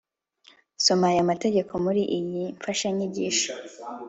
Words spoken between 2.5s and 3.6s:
mfashanyigisho